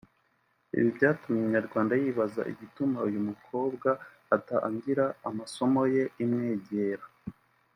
[0.75, 3.89] Ibi byatumye Inyarwanda yibazaga igituma uyu mukobwa
[4.35, 7.05] adatangira amasomo ye imwegera